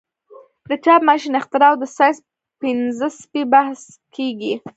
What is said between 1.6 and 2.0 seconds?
او د